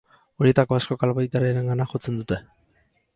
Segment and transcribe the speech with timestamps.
[0.43, 2.41] Horietako askok albaitariarengana jotzen dute.